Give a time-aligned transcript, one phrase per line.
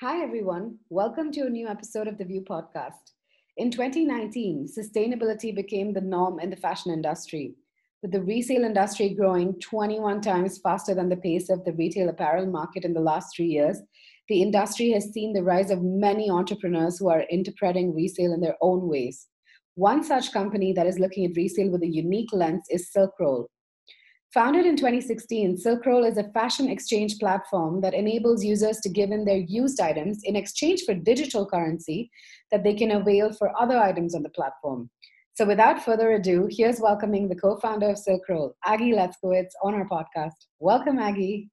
[0.00, 0.78] Hi, everyone.
[0.90, 3.14] Welcome to a new episode of the Vue podcast.
[3.56, 7.56] In 2019, sustainability became the norm in the fashion industry,
[8.00, 12.46] with the resale industry growing 21 times faster than the pace of the retail apparel
[12.46, 13.80] market in the last three years.
[14.28, 18.56] The industry has seen the rise of many entrepreneurs who are interpreting resale in their
[18.60, 19.26] own ways.
[19.74, 23.46] One such company that is looking at resale with a unique lens is Silkroll.
[24.34, 29.24] Founded in 2016, Silkroll is a fashion exchange platform that enables users to give in
[29.24, 32.10] their used items in exchange for digital currency
[32.50, 34.90] that they can avail for other items on the platform.
[35.32, 39.88] So, without further ado, here's welcoming the co founder of Silkroll, Agi Letkiewicz, on our
[39.88, 40.34] podcast.
[40.58, 41.48] Welcome, Aggie.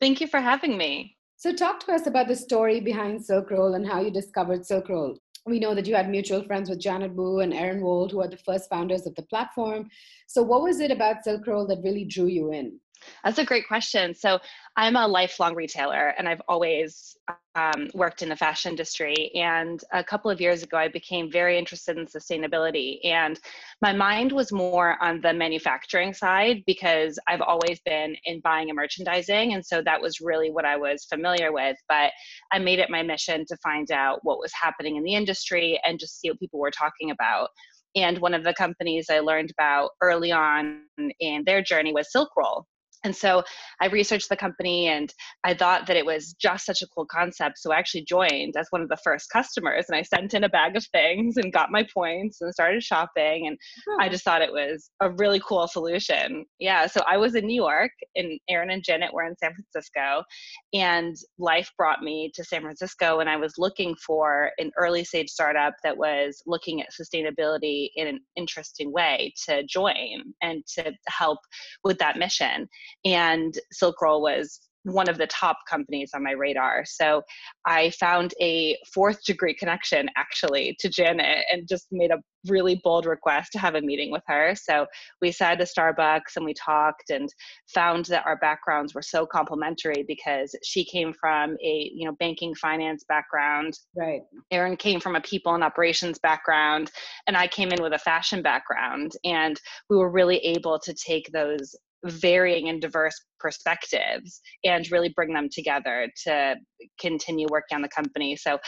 [0.00, 1.18] Thank you for having me.
[1.36, 5.60] So, talk to us about the story behind Silkroll and how you discovered Silkroll we
[5.60, 8.36] know that you had mutual friends with Janet Wu and Aaron Wold, who are the
[8.36, 9.88] first founders of the platform.
[10.26, 12.80] So, what was it about Silkroll that really drew you in?
[13.24, 14.14] That's a great question.
[14.14, 14.40] So,
[14.78, 17.16] I'm a lifelong retailer and I've always
[17.54, 19.30] um, worked in the fashion industry.
[19.34, 22.98] And a couple of years ago, I became very interested in sustainability.
[23.04, 23.40] And
[23.80, 28.76] my mind was more on the manufacturing side because I've always been in buying and
[28.76, 29.54] merchandising.
[29.54, 31.78] And so that was really what I was familiar with.
[31.88, 32.12] But
[32.52, 35.98] I made it my mission to find out what was happening in the industry and
[35.98, 37.48] just see what people were talking about.
[37.94, 40.82] And one of the companies I learned about early on
[41.18, 42.64] in their journey was Silkroll.
[43.04, 43.42] And so
[43.80, 45.12] I researched the company and
[45.44, 47.58] I thought that it was just such a cool concept.
[47.58, 50.48] So I actually joined as one of the first customers and I sent in a
[50.48, 53.46] bag of things and got my points and started shopping.
[53.46, 53.58] And.
[54.00, 56.44] I just thought it was a really cool solution.
[56.58, 56.86] Yeah.
[56.86, 60.24] So I was in New York and Aaron and Janet were in San Francisco
[60.72, 65.30] and life brought me to San Francisco and I was looking for an early stage
[65.30, 71.38] startup that was looking at sustainability in an interesting way to join and to help
[71.84, 72.68] with that mission
[73.04, 76.84] and Silkroll was one of the top companies on my radar.
[76.86, 77.22] So
[77.66, 83.06] I found a fourth degree connection actually to Janet and just made a really bold
[83.06, 84.54] request to have a meeting with her.
[84.54, 84.86] So
[85.20, 87.28] we sat at Starbucks and we talked and
[87.74, 92.54] found that our backgrounds were so complementary because she came from a you know banking
[92.54, 93.76] finance background.
[93.96, 94.20] Right.
[94.52, 96.92] Aaron came from a people and operations background
[97.26, 101.32] and I came in with a fashion background and we were really able to take
[101.32, 101.74] those
[102.04, 106.56] varying and diverse perspectives and really bring them together to
[107.00, 108.36] continue working on the company.
[108.36, 108.58] So,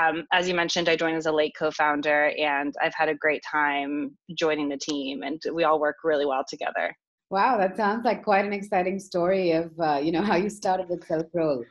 [0.00, 3.14] um, as you mentioned, I joined as a late co founder and I've had a
[3.14, 6.94] great time joining the team, and we all work really well together.
[7.30, 10.88] Wow, that sounds like quite an exciting story of uh, you know how you started
[10.88, 11.62] with Silkroll.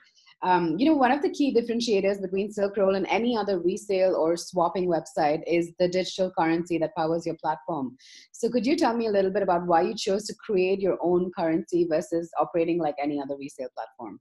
[0.43, 4.37] Um, you know, one of the key differentiators between Silkroll and any other resale or
[4.37, 7.97] swapping website is the digital currency that powers your platform.
[8.31, 10.97] So, could you tell me a little bit about why you chose to create your
[11.01, 14.19] own currency versus operating like any other resale platform?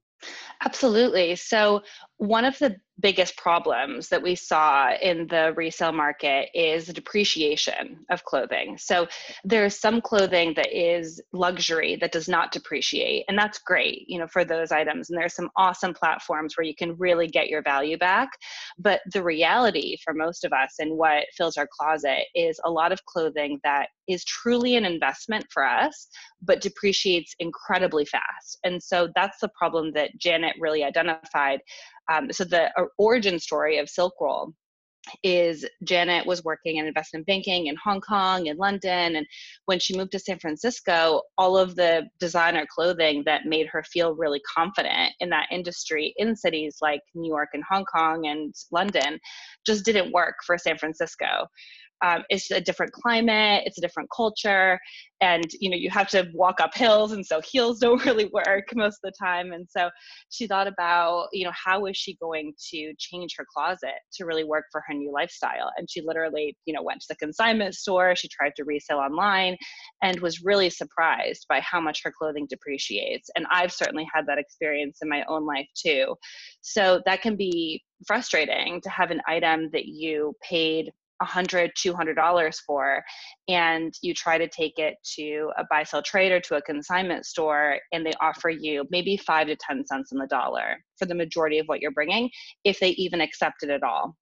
[0.65, 1.35] Absolutely.
[1.35, 1.83] So,
[2.17, 8.03] one of the biggest problems that we saw in the resale market is the depreciation
[8.09, 8.75] of clothing.
[8.77, 9.07] So,
[9.43, 14.27] there's some clothing that is luxury that does not depreciate, and that's great, you know,
[14.27, 15.09] for those items.
[15.09, 18.29] And there's some awesome platforms where you can really get your value back.
[18.79, 22.91] But the reality for most of us and what fills our closet is a lot
[22.91, 26.07] of clothing that is truly an investment for us,
[26.41, 28.57] but depreciates incredibly fast.
[28.63, 31.59] And so that's the problem that Janet really identified.
[32.11, 34.53] Um, so the uh, origin story of Silkroll
[35.23, 39.15] is Janet was working in investment banking in Hong Kong and London.
[39.15, 39.25] And
[39.65, 44.15] when she moved to San Francisco, all of the designer clothing that made her feel
[44.15, 49.19] really confident in that industry in cities like New York and Hong Kong and London
[49.65, 51.47] just didn't work for San Francisco
[52.03, 54.79] um, it's a different climate it's a different culture
[55.21, 58.67] and you know you have to walk up hills and so heels don't really work
[58.75, 59.89] most of the time and so
[60.29, 64.43] she thought about you know how is she going to change her closet to really
[64.43, 65.71] work for her new lifestyle?
[65.77, 69.57] And she literally you know went to the consignment store she tried to resell online
[70.01, 74.37] and was really surprised by how much her clothing depreciates and i've certainly had that
[74.37, 76.15] experience in my own life too.
[76.61, 83.03] So that can be frustrating to have an item that you paid 100 $200 for
[83.47, 87.25] and you try to take it to a buy sell trade or to a consignment
[87.25, 91.15] store and they offer you maybe 5 to 10 cents on the dollar for the
[91.15, 92.29] majority of what you're bringing
[92.63, 94.15] if they even accept it at all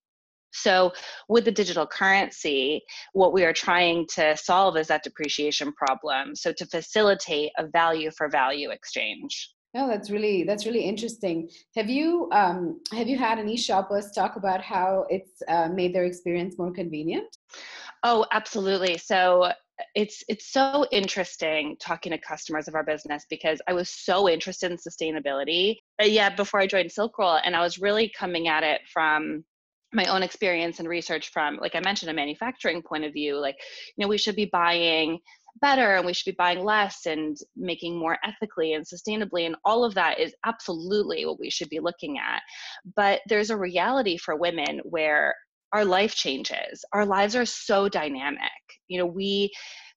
[0.52, 0.92] so,
[1.28, 2.82] with the digital currency,
[3.12, 6.34] what we are trying to solve is that depreciation problem.
[6.34, 9.50] So, to facilitate a value for value exchange.
[9.74, 11.50] No, that's really that's really interesting.
[11.74, 16.04] Have you um, have you had any shoppers talk about how it's uh, made their
[16.04, 17.36] experience more convenient?
[18.02, 18.96] Oh, absolutely.
[18.96, 19.52] So
[19.94, 24.70] it's it's so interesting talking to customers of our business because I was so interested
[24.70, 25.76] in sustainability.
[26.00, 29.44] Uh, yeah, before I joined Silk Roll, and I was really coming at it from
[29.92, 33.56] my own experience and research from like i mentioned a manufacturing point of view like
[33.96, 35.18] you know we should be buying
[35.60, 39.84] better and we should be buying less and making more ethically and sustainably and all
[39.84, 42.42] of that is absolutely what we should be looking at
[42.94, 45.34] but there's a reality for women where
[45.72, 48.40] our life changes our lives are so dynamic
[48.88, 49.50] you know we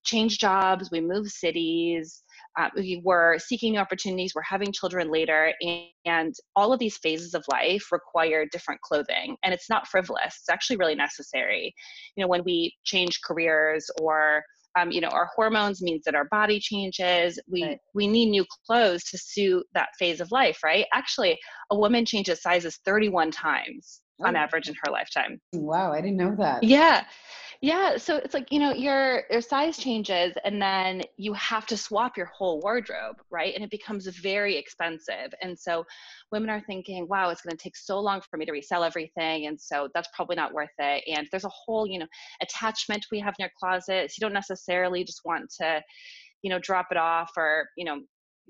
[0.03, 2.23] change jobs we move cities
[2.57, 6.97] uh, we were seeking new opportunities, we're having children later, and, and all of these
[6.97, 9.37] phases of life require different clothing.
[9.43, 11.73] And it's not frivolous, it's actually really necessary.
[12.15, 14.43] You know, when we change careers or
[14.79, 17.39] um, you know our hormones means that our body changes.
[17.47, 17.79] We right.
[17.93, 20.85] we need new clothes to suit that phase of life right?
[20.93, 21.37] Actually
[21.71, 24.27] a woman changes sizes 31 times oh.
[24.27, 25.39] on average in her lifetime.
[25.53, 26.63] Wow i didn't know that.
[26.63, 27.03] Yeah
[27.61, 31.75] yeah, so it's like, you know, your your size changes and then you have to
[31.75, 33.53] swap your whole wardrobe, right?
[33.53, 35.33] And it becomes very expensive.
[35.41, 35.85] And so
[36.31, 39.47] women are thinking, wow, it's going to take so long for me to resell everything
[39.47, 41.03] and so that's probably not worth it.
[41.13, 42.07] And there's a whole, you know,
[42.41, 44.09] attachment we have in your closet.
[44.09, 45.83] So you don't necessarily just want to
[46.41, 47.99] you know drop it off or you know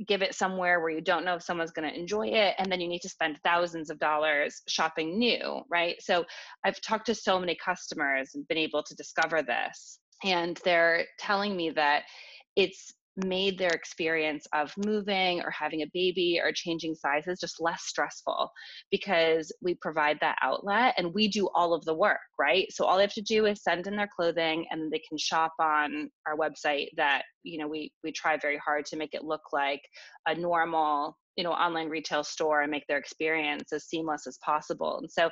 [0.08, 2.80] give it somewhere where you don't know if someone's going to enjoy it and then
[2.80, 5.96] you need to spend thousands of dollars shopping new right?
[6.02, 6.26] So
[6.64, 11.56] i've talked to so many customers and been able to discover this and they're telling
[11.56, 12.04] me that
[12.56, 12.94] it's
[13.26, 18.52] made their experience of moving or having a baby or changing sizes just less stressful
[18.92, 22.68] because we provide that outlet and we do all of the work, right?
[22.72, 25.54] So all they have to do is send in their clothing and they can shop
[25.60, 29.42] on our website that, you know, we we try very hard to make it look
[29.54, 29.82] like
[30.28, 34.98] a normal you know online retail store and make their experience as seamless as possible.
[35.00, 35.30] And so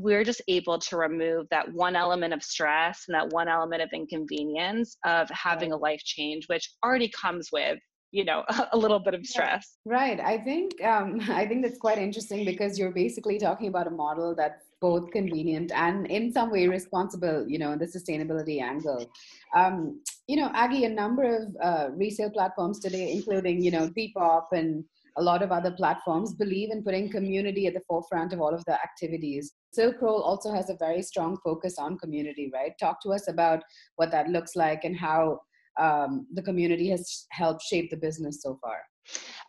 [0.00, 3.88] we're just able to remove that one element of stress and that one element of
[3.92, 7.80] inconvenience of having a life change which already comes with
[8.12, 9.78] you know a little bit of stress.
[9.84, 10.20] Right.
[10.20, 14.36] I think um, i think that's quite interesting because you're basically talking about a model
[14.36, 19.10] that's both convenient and in some way responsible you know the sustainability angle.
[19.52, 24.46] Um, you know Agi a number of uh, resale platforms today including you know depop
[24.52, 24.84] and
[25.16, 28.64] a lot of other platforms believe in putting community at the forefront of all of
[28.66, 29.52] the activities.
[29.72, 32.72] Silk Roll also has a very strong focus on community, right?
[32.78, 33.62] Talk to us about
[33.96, 35.40] what that looks like and how
[35.80, 38.78] um, the community has helped shape the business so far.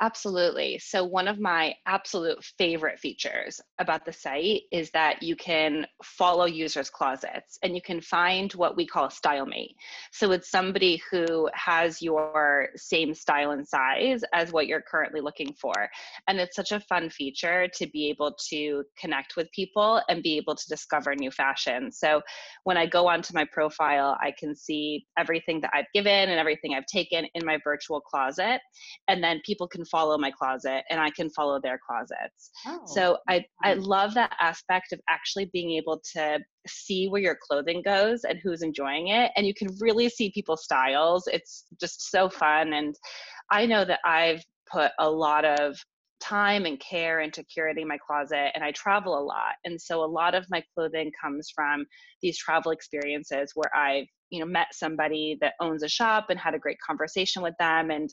[0.01, 0.79] Absolutely.
[0.79, 6.45] So, one of my absolute favorite features about the site is that you can follow
[6.45, 9.75] users' closets and you can find what we call a style mate.
[10.11, 15.53] So, it's somebody who has your same style and size as what you're currently looking
[15.53, 15.89] for.
[16.27, 20.37] And it's such a fun feature to be able to connect with people and be
[20.37, 21.91] able to discover new fashion.
[21.91, 22.21] So,
[22.63, 26.73] when I go onto my profile, I can see everything that I've given and everything
[26.73, 28.61] I've taken in my virtual closet.
[29.07, 32.51] And then people can follow my closet and I can follow their closets.
[32.65, 32.81] Oh.
[32.85, 37.81] So I, I love that aspect of actually being able to see where your clothing
[37.83, 39.31] goes and who's enjoying it.
[39.35, 41.27] And you can really see people's styles.
[41.27, 42.73] It's just so fun.
[42.73, 42.95] And
[43.51, 45.77] I know that I've put a lot of
[46.21, 49.55] time and care into curating my closet and I travel a lot.
[49.65, 51.85] And so a lot of my clothing comes from
[52.21, 56.53] these travel experiences where I've, you know, met somebody that owns a shop and had
[56.53, 58.09] a great conversation with them and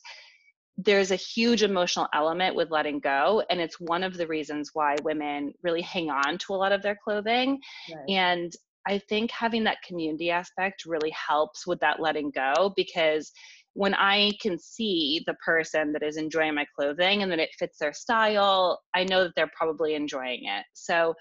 [0.78, 4.94] there's a huge emotional element with letting go and it's one of the reasons why
[5.02, 7.60] women really hang on to a lot of their clothing.
[7.92, 8.08] Right.
[8.08, 8.52] and
[8.86, 13.32] i think having that community aspect really helps with that letting go because
[13.74, 17.78] when i can see the person that is enjoying my clothing and that it fits
[17.78, 20.64] their style i know that they're probably enjoying it.
[20.74, 21.14] So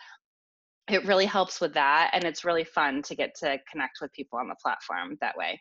[0.89, 4.39] it really helps with that and it's really fun to get to connect with people
[4.39, 5.59] on the platform that way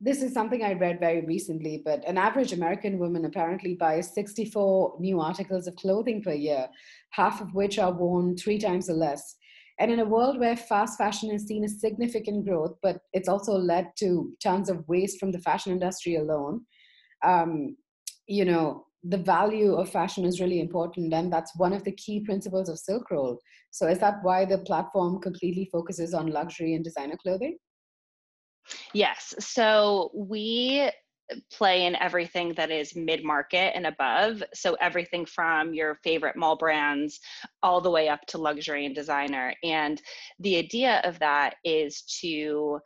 [0.00, 4.96] this is something I read very recently, but an average American woman apparently buys 64
[4.98, 6.68] new articles of clothing per year,
[7.10, 9.36] half of which are worn three times or less.
[9.78, 13.52] And in a world where fast fashion has seen a significant growth, but it's also
[13.52, 16.62] led to tons of waste from the fashion industry alone,
[17.22, 17.76] um,
[18.26, 21.12] you know, the value of fashion is really important.
[21.12, 23.38] And that's one of the key principles of Silk Roll.
[23.70, 27.56] So, is that why the platform completely focuses on luxury and designer clothing?
[28.94, 29.34] Yes.
[29.38, 30.90] So we
[31.52, 34.42] play in everything that is mid market and above.
[34.54, 37.20] So everything from your favorite mall brands
[37.62, 39.54] all the way up to luxury and designer.
[39.62, 40.00] And
[40.40, 42.80] the idea of that is to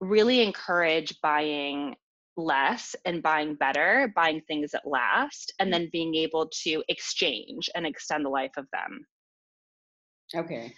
[0.00, 1.94] really encourage buying
[2.36, 7.86] less and buying better, buying things that last, and then being able to exchange and
[7.86, 9.06] extend the life of them.
[10.34, 10.74] Okay.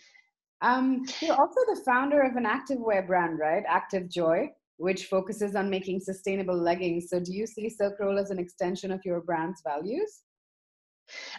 [0.62, 3.64] Um, you're also the founder of an active wear brand, right?
[3.68, 4.50] Active Joy.
[4.78, 7.08] which focuses on making sustainable leggings.
[7.08, 10.20] So, do you see Silk Roll as an extension of your brand's values?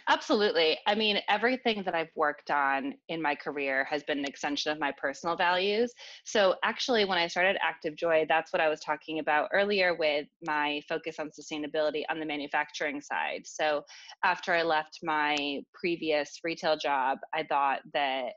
[0.08, 0.78] Absolutely.
[0.86, 4.80] I mean, everything that I've worked on in my career has been an extension of
[4.80, 5.92] my personal values.
[6.24, 10.26] So, actually, when I started Active Joy, that's what I was talking about earlier with
[10.44, 13.42] my focus on sustainability on the manufacturing side.
[13.44, 13.84] So,
[14.24, 18.32] after I left my previous retail job, I thought that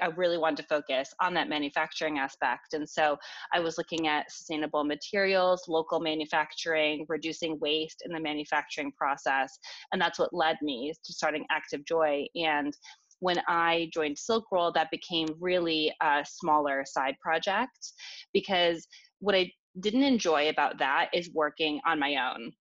[0.00, 2.74] I really wanted to focus on that manufacturing aspect.
[2.74, 3.16] And so
[3.52, 9.58] I was looking at sustainable materials, local manufacturing, reducing waste in the manufacturing process.
[9.92, 12.26] And that's what led me to starting Active Joy.
[12.34, 12.76] And
[13.20, 17.92] when I joined Silk Roll, that became really a smaller side project
[18.32, 18.86] because
[19.18, 22.52] what I didn't enjoy about that is working on my own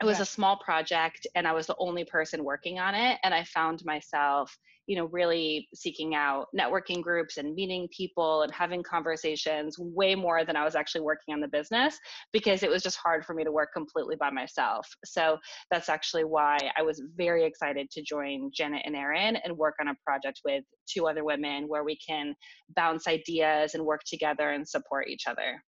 [0.00, 3.34] it was a small project and i was the only person working on it and
[3.34, 4.56] i found myself
[4.88, 10.44] you know really seeking out networking groups and meeting people and having conversations way more
[10.44, 11.98] than i was actually working on the business
[12.32, 14.88] because it was just hard for me to work completely by myself.
[15.04, 15.36] So
[15.70, 19.88] that's actually why i was very excited to join janet and erin and work on
[19.88, 22.34] a project with two other women where we can
[22.74, 25.62] bounce ideas and work together and support each other.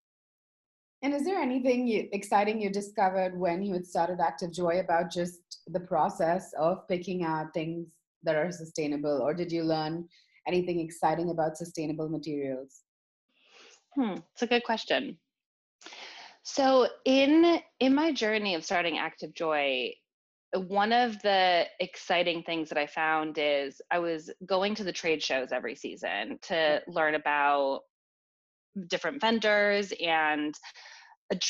[1.03, 5.11] And is there anything you, exciting you discovered when you had started Active Joy about
[5.11, 7.87] just the process of picking out things
[8.23, 10.09] that are sustainable, or did you learn
[10.47, 12.81] anything exciting about sustainable materials?
[13.95, 15.19] Hmm, it's a good question.
[16.43, 19.93] So in in my journey of starting Active Joy,
[20.55, 25.23] one of the exciting things that I found is I was going to the trade
[25.23, 27.83] shows every season to learn about
[28.89, 30.55] different vendors and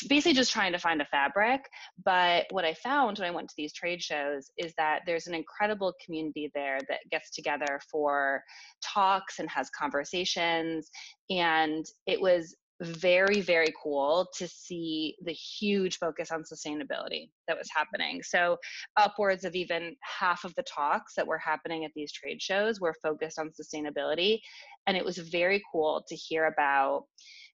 [0.07, 1.61] basically just trying to find a fabric.
[2.03, 5.33] But what I found when I went to these trade shows is that there's an
[5.33, 8.43] incredible community there that gets together for
[8.83, 10.89] talks and has conversations.
[11.29, 17.69] And it was very, very cool to see the huge focus on sustainability that was
[17.73, 18.23] happening.
[18.23, 18.57] So,
[18.97, 22.95] upwards of even half of the talks that were happening at these trade shows were
[23.03, 24.39] focused on sustainability.
[24.87, 27.03] And it was very cool to hear about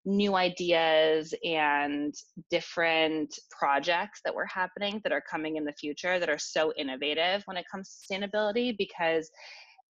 [0.07, 2.15] new ideas and
[2.49, 7.43] different projects that were happening that are coming in the future that are so innovative
[7.43, 9.29] when it comes to sustainability because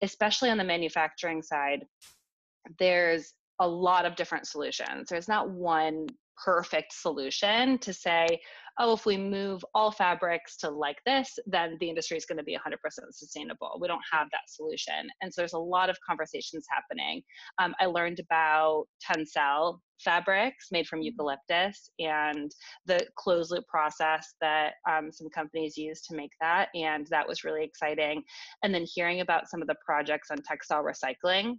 [0.02, 1.86] especially on the manufacturing side
[2.80, 5.10] there's a lot of different solutions.
[5.10, 6.08] There's not one
[6.44, 8.40] perfect solution to say
[8.80, 12.44] oh, if we move all fabrics to like this, then the industry is going to
[12.44, 12.76] be 100%
[13.12, 13.78] sustainable.
[13.82, 15.08] We don't have that solution.
[15.22, 17.22] And so there's a lot of conversations happening.
[17.60, 21.06] Um, I learned about Tencel fabrics made from mm-hmm.
[21.08, 22.52] eucalyptus and
[22.86, 26.70] the closed loop process that um, some companies use to make that.
[26.76, 28.22] And that was really exciting.
[28.64, 31.58] And then hearing about some of the projects on textile recycling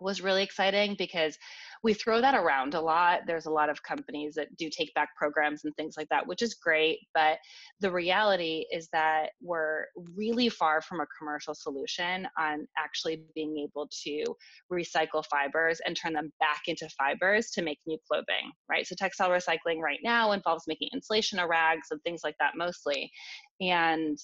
[0.00, 1.36] was really exciting because
[1.82, 3.20] we throw that around a lot.
[3.26, 6.42] There's a lot of companies that do take back programs and things like that, which
[6.42, 6.98] is great.
[7.14, 7.38] But
[7.80, 9.84] the reality is that we're
[10.16, 14.24] really far from a commercial solution on actually being able to
[14.72, 18.86] recycle fibers and turn them back into fibers to make new clothing, right?
[18.86, 23.10] So textile recycling right now involves making insulation or rags and things like that mostly.
[23.60, 24.18] And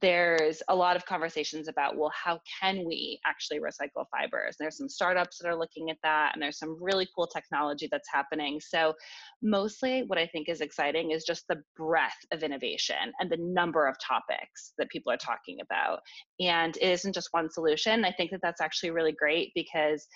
[0.00, 4.56] there's a lot of conversations about well how can we actually recycle fibers?
[4.58, 8.08] There's some startups that are looking at that and there's some really cool technology that's
[8.12, 8.60] happening.
[8.60, 8.94] So
[9.42, 13.86] mostly what i think is exciting is just the breadth of innovation and the number
[13.86, 16.00] of topics that people are talking about.
[16.40, 18.04] And it isn't just one solution.
[18.04, 20.06] I think that that's actually really great because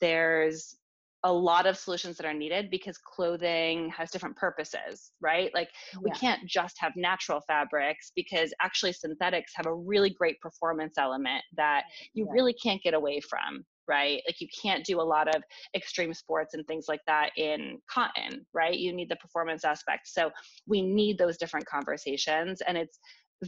[0.00, 0.76] there's
[1.24, 5.50] a lot of solutions that are needed because clothing has different purposes, right?
[5.54, 6.00] Like yeah.
[6.02, 11.42] we can't just have natural fabrics because actually synthetics have a really great performance element
[11.56, 12.32] that you yeah.
[12.32, 14.20] really can't get away from, right?
[14.28, 15.42] Like you can't do a lot of
[15.74, 18.78] extreme sports and things like that in cotton, right?
[18.78, 20.08] You need the performance aspect.
[20.08, 20.30] So
[20.66, 22.98] we need those different conversations and it's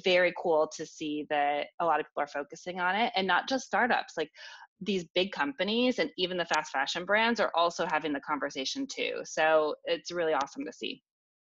[0.05, 3.49] very cool to see that a lot of people are focusing on it and not
[3.49, 4.31] just startups like
[4.81, 9.21] these big companies and even the fast fashion brands are also having the conversation too.
[9.25, 11.03] So it's really awesome to see.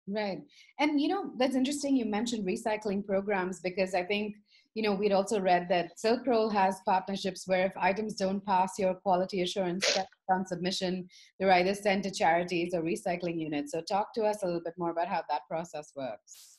[0.07, 0.39] Right.
[0.81, 4.37] And you know, that's interesting you mentioned recycling programs because I think,
[4.75, 8.79] you know, we'd also read that Silk Roll has partnerships where if items don't pass
[8.79, 9.99] your quality assurance
[10.31, 11.09] on submission,
[11.39, 13.73] they're either sent to charities or recycling units.
[13.73, 16.59] So talk to us a little bit more about how that process works.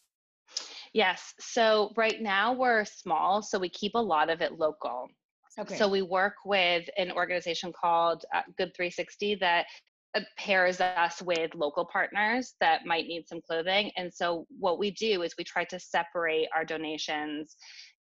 [0.93, 1.33] Yes.
[1.39, 5.07] So right now we're small, so we keep a lot of it local.
[5.57, 5.77] Okay.
[5.77, 9.65] So we work with an organization called uh, Good 360 that
[10.15, 13.91] uh, pairs us with local partners that might need some clothing.
[13.97, 17.55] And so what we do is we try to separate our donations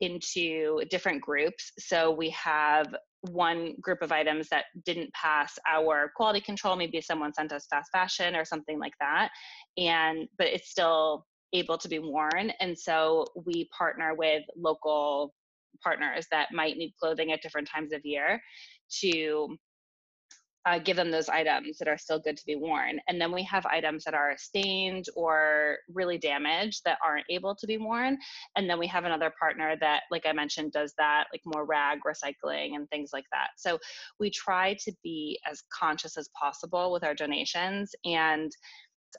[0.01, 1.71] into different groups.
[1.79, 7.33] So we have one group of items that didn't pass our quality control maybe someone
[7.33, 9.29] sent us fast fashion or something like that
[9.77, 15.33] and but it's still able to be worn and so we partner with local
[15.81, 18.41] partners that might need clothing at different times of year
[19.01, 19.57] to
[20.65, 22.97] uh, give them those items that are still good to be worn.
[23.07, 27.67] And then we have items that are stained or really damaged that aren't able to
[27.67, 28.17] be worn.
[28.55, 31.99] And then we have another partner that, like I mentioned, does that, like more rag
[32.07, 33.49] recycling and things like that.
[33.57, 33.77] So
[34.19, 37.93] we try to be as conscious as possible with our donations.
[38.05, 38.49] And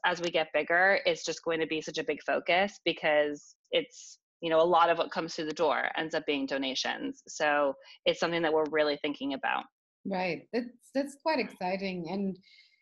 [0.06, 4.18] as we get bigger, it's just going to be such a big focus because it's
[4.44, 7.74] you know a lot of what comes through the door ends up being donations so
[8.06, 9.64] it's something that we're really thinking about
[10.04, 10.42] Right.
[10.52, 12.06] That's that's quite exciting.
[12.10, 12.38] And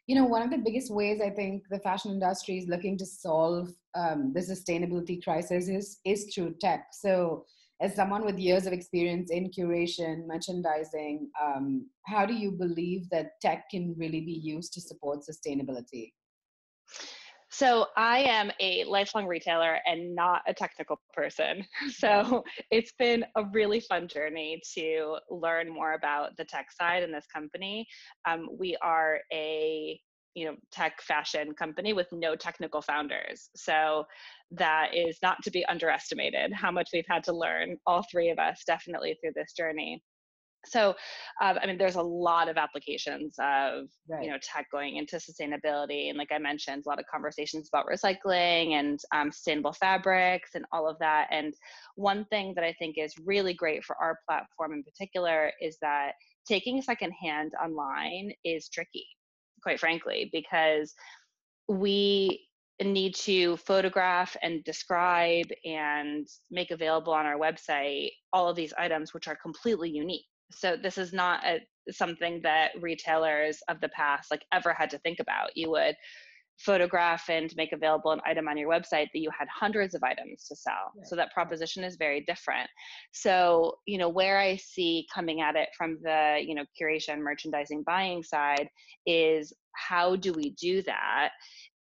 [0.06, 3.06] you know, one of the biggest ways I think the fashion industry is looking to
[3.06, 6.86] solve um, the sustainability crisis is is through tech.
[6.92, 7.44] So,
[7.80, 13.40] as someone with years of experience in curation, merchandising, um, how do you believe that
[13.40, 16.12] tech can really be used to support sustainability?
[17.52, 21.64] So I am a lifelong retailer and not a technical person.
[21.90, 27.12] So it's been a really fun journey to learn more about the tech side in
[27.12, 27.86] this company.
[28.26, 30.00] Um, we are a
[30.34, 34.04] you know tech fashion company with no technical founders so
[34.50, 38.38] that is not to be underestimated how much we've had to learn all three of
[38.38, 40.02] us definitely through this journey
[40.64, 40.94] so
[41.42, 44.24] um, i mean there's a lot of applications of right.
[44.24, 47.86] you know tech going into sustainability and like i mentioned a lot of conversations about
[47.86, 51.54] recycling and um, sustainable fabrics and all of that and
[51.96, 56.12] one thing that i think is really great for our platform in particular is that
[56.46, 59.06] taking secondhand online is tricky
[59.62, 60.94] quite frankly because
[61.68, 62.46] we
[62.82, 69.14] need to photograph and describe and make available on our website all of these items
[69.14, 74.30] which are completely unique so this is not a, something that retailers of the past
[74.30, 75.56] like ever had to think about.
[75.56, 75.96] You would
[76.58, 80.46] photograph and make available an item on your website that you had hundreds of items
[80.46, 80.92] to sell.
[80.96, 81.06] Right.
[81.06, 82.68] So that proposition is very different.
[83.12, 87.82] So, you know, where I see coming at it from the, you know, curation, merchandising,
[87.84, 88.68] buying side
[89.06, 91.30] is how do we do that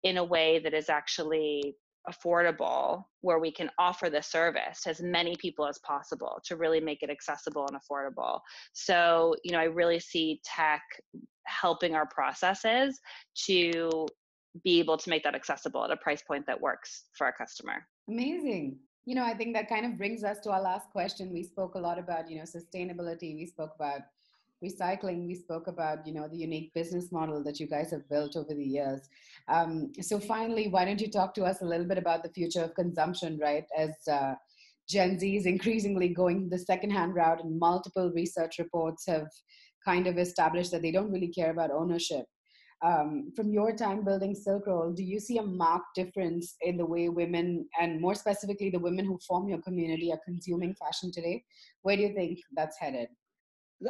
[0.02, 1.76] in a way that is actually
[2.08, 6.80] affordable where we can offer the service to as many people as possible to really
[6.80, 8.40] make it accessible and affordable.
[8.72, 10.82] So you know i really see tech
[11.44, 13.00] helping our processes
[13.46, 14.06] to
[14.64, 17.86] be able to make that accessible at a price point that works for our customer.
[18.08, 18.78] Amazing.
[19.04, 21.32] You know i think that kind of brings us to our last question.
[21.32, 23.34] We spoke a lot about you know sustainability.
[23.36, 24.00] We spoke about
[24.62, 28.36] recycling we spoke about you know the unique business model that you guys have built
[28.36, 29.08] over the years
[29.48, 32.62] um, so finally why don't you talk to us a little bit about the future
[32.62, 34.34] of consumption right as uh,
[34.88, 39.26] gen z is increasingly going the secondhand route and multiple research reports have
[39.84, 42.26] kind of established that they don't really care about ownership
[42.82, 44.64] um, from your time building Silk
[44.96, 49.04] do you see a marked difference in the way women, and more specifically, the women
[49.04, 51.44] who form your community, are consuming fashion today?
[51.82, 53.08] Where do you think that's headed?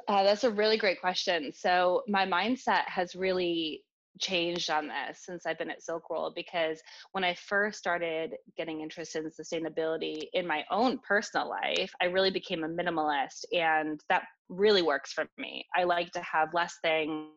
[0.09, 1.53] Uh, that's a really great question.
[1.53, 3.83] So my mindset has really
[4.21, 6.81] changed on this since I've been at Silk Roll because
[7.13, 12.31] when I first started getting interested in sustainability in my own personal life, I really
[12.31, 15.67] became a minimalist and that really works for me.
[15.75, 17.31] I like to have less things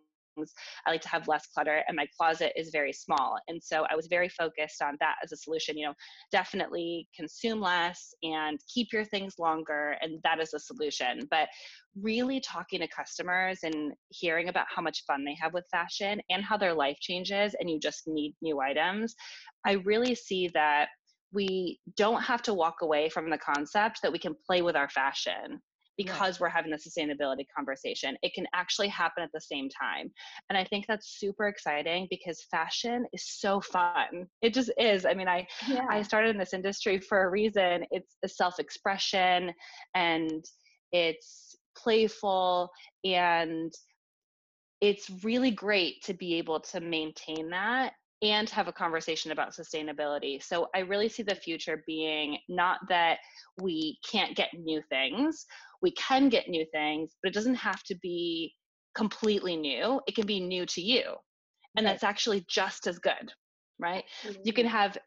[0.85, 3.37] I like to have less clutter, and my closet is very small.
[3.47, 5.77] And so I was very focused on that as a solution.
[5.77, 5.93] You know,
[6.31, 11.21] definitely consume less and keep your things longer, and that is a solution.
[11.29, 11.49] But
[11.99, 16.43] really talking to customers and hearing about how much fun they have with fashion and
[16.43, 19.15] how their life changes, and you just need new items,
[19.65, 20.89] I really see that
[21.33, 24.89] we don't have to walk away from the concept that we can play with our
[24.89, 25.61] fashion
[25.97, 28.17] because we're having the sustainability conversation.
[28.21, 30.11] It can actually happen at the same time.
[30.49, 34.27] And I think that's super exciting because fashion is so fun.
[34.41, 35.05] It just is.
[35.05, 35.85] I mean, I yeah.
[35.89, 37.85] I started in this industry for a reason.
[37.91, 39.53] It's a self-expression
[39.93, 40.45] and
[40.91, 42.69] it's playful
[43.03, 43.73] and
[44.81, 47.93] it's really great to be able to maintain that
[48.25, 50.41] and have a conversation about sustainability.
[50.41, 53.19] So I really see the future being not that
[53.61, 55.45] we can't get new things,
[55.81, 58.53] we can get new things, but it doesn't have to be
[58.95, 60.01] completely new.
[60.07, 61.03] It can be new to you.
[61.77, 61.91] And right.
[61.91, 63.31] that's actually just as good,
[63.79, 64.05] right?
[64.23, 64.41] Mm-hmm.
[64.43, 64.97] You can have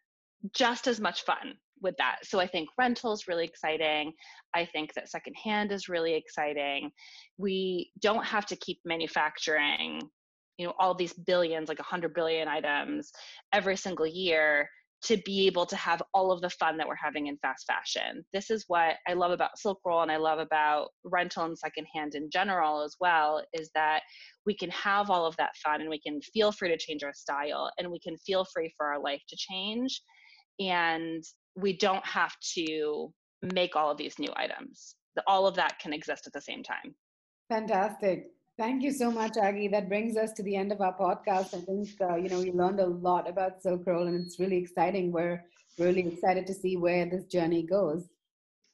[0.54, 2.18] just as much fun with that.
[2.22, 4.12] So I think rental is really exciting.
[4.54, 6.90] I think that secondhand is really exciting.
[7.38, 10.02] We don't have to keep manufacturing,
[10.58, 13.12] you know, all these billions, like 100 billion items
[13.52, 14.68] every single year
[15.00, 18.24] to be able to have all of the fun that we're having in fast fashion.
[18.32, 22.16] This is what I love about Silk Roll and I love about rental and secondhand
[22.16, 24.00] in general as well is that
[24.44, 27.14] we can have all of that fun and we can feel free to change our
[27.14, 30.02] style and we can feel free for our life to change
[30.58, 31.22] and
[31.54, 33.12] we don't have to
[33.54, 34.96] make all of these new items.
[35.28, 36.94] All of that can exist at the same time.
[37.48, 38.26] Fantastic.
[38.58, 39.70] Thank you so much, Agi.
[39.70, 41.54] That brings us to the end of our podcast.
[41.54, 44.56] I think uh, you know we learned a lot about Silk Roll, and it's really
[44.56, 45.12] exciting.
[45.12, 45.44] We're
[45.78, 48.08] really excited to see where this journey goes.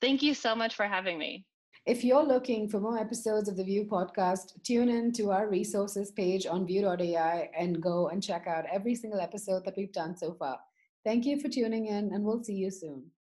[0.01, 1.45] Thank you so much for having me.
[1.85, 6.11] If you're looking for more episodes of the Vue podcast, tune in to our resources
[6.11, 10.33] page on Vue.ai and go and check out every single episode that we've done so
[10.33, 10.61] far.
[11.05, 13.11] Thank you for tuning in, and we'll see you soon.